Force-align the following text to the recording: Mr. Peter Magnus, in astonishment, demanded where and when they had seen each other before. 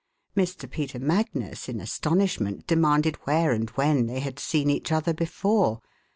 Mr. 0.35 0.67
Peter 0.67 0.97
Magnus, 0.97 1.69
in 1.69 1.79
astonishment, 1.79 2.65
demanded 2.65 3.17
where 3.25 3.51
and 3.51 3.69
when 3.77 4.07
they 4.07 4.19
had 4.19 4.39
seen 4.39 4.67
each 4.67 4.91
other 4.91 5.13
before. 5.13 5.79